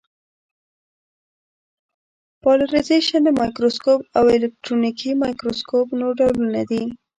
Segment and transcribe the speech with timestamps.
[2.41, 6.83] پالرېزېشن مایکروسکوپ او الکترونیکي مایکروسکوپ نور ډولونه دي.